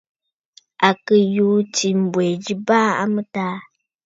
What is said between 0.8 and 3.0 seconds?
À kɨ̀ yùû ɨ̀tǐ mbwɛ̀ ji baa